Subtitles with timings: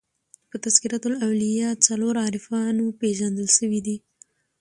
[0.49, 3.97] په "تذکرةالاولیاء" څلور عارفانو پېژندل سوي دي.